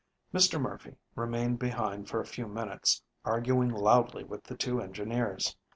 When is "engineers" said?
4.81-5.55